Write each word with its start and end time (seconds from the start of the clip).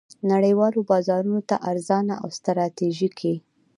نړیوالو 0.31 0.79
بازارونو 0.91 1.41
ته 1.49 1.55
ارزانه 1.71 2.13
او 2.23 2.29
ستراتیژیکې 2.39 3.33